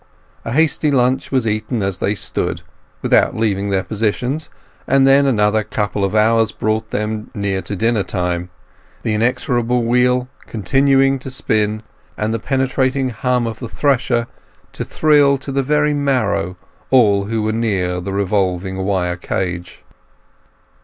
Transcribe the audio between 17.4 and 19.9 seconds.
were near the revolving wire cage.